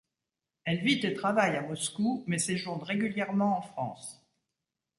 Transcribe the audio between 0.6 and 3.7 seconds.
Elle vit et travaille à Moscou, mais séjourne régulièrement en